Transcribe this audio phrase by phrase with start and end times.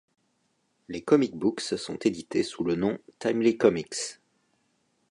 [0.87, 4.17] Les comic books sont édités sous le nom Timely Comics.